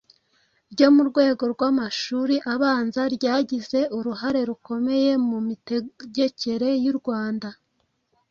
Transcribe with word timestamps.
ryo 0.73 0.87
mu 0.95 1.01
rwego 1.09 1.43
rw'amashuli 1.53 2.35
abanza, 2.53 3.01
ryagize 3.15 3.79
uruhare 3.97 4.41
rukomeye 4.49 5.11
mu 5.29 5.37
mitegekere 5.47 6.69
y’u 6.85 6.95
Rwanda. 6.99 7.47